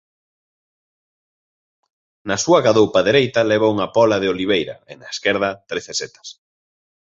[2.27, 6.27] Na súa gadoupa dereita leva unha pola de oliveira e na esquerda trece setas.